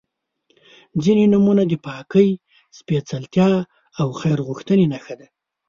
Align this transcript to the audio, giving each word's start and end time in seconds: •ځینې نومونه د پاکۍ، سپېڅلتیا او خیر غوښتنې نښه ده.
•ځینې 1.03 1.25
نومونه 1.33 1.63
د 1.67 1.73
پاکۍ، 1.85 2.29
سپېڅلتیا 2.77 3.51
او 3.99 4.07
خیر 4.19 4.39
غوښتنې 4.47 4.85
نښه 4.93 5.15
ده. 5.19 5.27